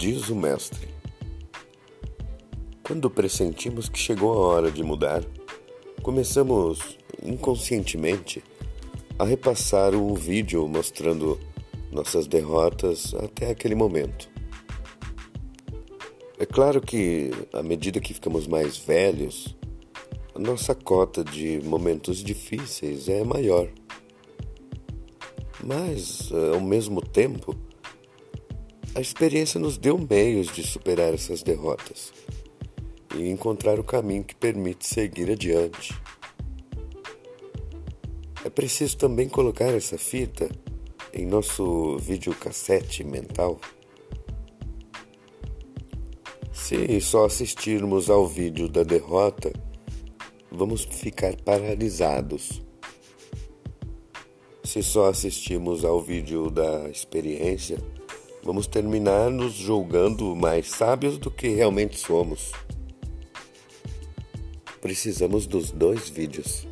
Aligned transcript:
Diz 0.00 0.30
o 0.30 0.34
mestre: 0.34 0.88
Quando 2.82 3.10
pressentimos 3.10 3.86
que 3.86 3.98
chegou 3.98 4.32
a 4.32 4.46
hora 4.46 4.70
de 4.70 4.82
mudar, 4.82 5.22
começamos 6.02 6.96
inconscientemente 7.22 8.42
a 9.18 9.26
repassar 9.26 9.94
o 9.94 10.14
vídeo 10.14 10.66
mostrando 10.66 11.38
nossas 11.92 12.26
derrotas 12.26 13.12
até 13.12 13.50
aquele 13.50 13.74
momento. 13.74 14.30
É 16.38 16.46
claro 16.46 16.80
que, 16.80 17.30
à 17.52 17.62
medida 17.62 18.00
que 18.00 18.14
ficamos 18.14 18.46
mais 18.46 18.78
velhos, 18.78 19.54
a 20.34 20.38
nossa 20.38 20.74
cota 20.74 21.22
de 21.22 21.60
momentos 21.62 22.24
difíceis 22.24 23.06
é 23.06 23.22
maior. 23.22 23.68
Mas, 25.62 26.32
ao 26.54 26.60
mesmo 26.62 27.02
tempo, 27.02 27.54
a 29.00 29.02
experiência 29.02 29.58
nos 29.58 29.78
deu 29.78 29.96
meios 29.96 30.52
de 30.52 30.62
superar 30.62 31.14
essas 31.14 31.42
derrotas 31.42 32.12
e 33.16 33.30
encontrar 33.30 33.80
o 33.80 33.82
caminho 33.82 34.22
que 34.22 34.34
permite 34.34 34.86
seguir 34.86 35.30
adiante. 35.30 35.98
É 38.44 38.50
preciso 38.50 38.98
também 38.98 39.26
colocar 39.26 39.72
essa 39.72 39.96
fita 39.96 40.50
em 41.14 41.24
nosso 41.24 41.96
videocassete 41.96 43.02
mental. 43.02 43.58
Se 46.52 47.00
só 47.00 47.24
assistirmos 47.24 48.10
ao 48.10 48.26
vídeo 48.26 48.68
da 48.68 48.82
derrota, 48.82 49.50
vamos 50.52 50.84
ficar 50.84 51.34
paralisados. 51.36 52.60
Se 54.62 54.82
só 54.82 55.08
assistirmos 55.08 55.86
ao 55.86 56.02
vídeo 56.02 56.50
da 56.50 56.90
experiência, 56.90 57.78
Vamos 58.42 58.66
terminar 58.66 59.30
nos 59.30 59.52
julgando 59.52 60.34
mais 60.34 60.70
sábios 60.70 61.18
do 61.18 61.30
que 61.30 61.48
realmente 61.48 61.98
somos. 61.98 62.52
Precisamos 64.80 65.46
dos 65.46 65.70
dois 65.70 66.08
vídeos. 66.08 66.66